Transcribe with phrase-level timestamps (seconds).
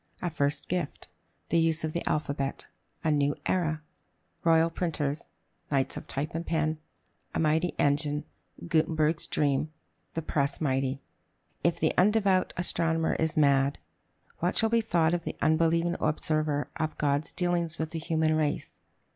[0.19, 1.09] A First Gift.
[1.49, 2.65] The Use of the Alphabet.
[3.03, 3.83] A New Era.
[4.43, 5.27] Royal Printers.
[5.69, 6.79] Knights of Type and Pen.
[7.35, 8.25] A Mighty Engine.
[8.67, 9.71] Gutenberg's Dream.
[10.13, 11.03] The Press mighty.
[11.63, 13.77] If the "undevout astronomer is mad,"
[14.39, 18.81] what shall be thought of the unbelieving observer of God's dealings with the human race?